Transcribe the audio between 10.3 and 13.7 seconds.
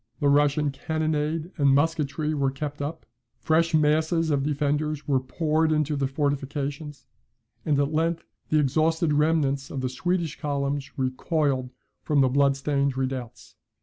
columns recoiled from the blood stained redoubts.